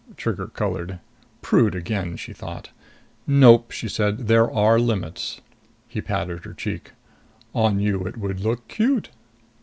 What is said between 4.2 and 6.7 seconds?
"There are limits." He patted her